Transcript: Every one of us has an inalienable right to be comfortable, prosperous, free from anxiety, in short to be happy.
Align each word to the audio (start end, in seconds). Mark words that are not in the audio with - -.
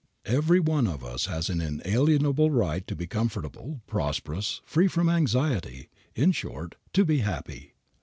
Every 0.25 0.59
one 0.59 0.87
of 0.87 1.03
us 1.05 1.27
has 1.27 1.47
an 1.47 1.61
inalienable 1.61 2.49
right 2.49 2.87
to 2.87 2.95
be 2.95 3.05
comfortable, 3.05 3.81
prosperous, 3.85 4.61
free 4.65 4.87
from 4.87 5.07
anxiety, 5.09 5.89
in 6.15 6.31
short 6.31 6.73
to 6.93 7.05
be 7.05 7.19
happy. 7.19 7.75